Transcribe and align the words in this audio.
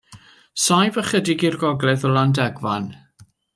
Saif 0.63 0.97
ychydig 1.01 1.45
i'r 1.49 1.59
gogledd 1.65 2.07
o 2.09 2.13
Landegfan. 2.17 2.89